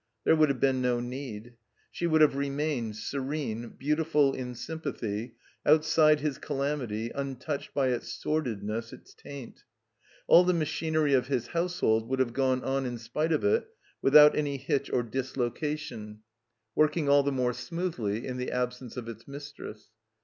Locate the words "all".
10.25-10.43, 17.07-17.21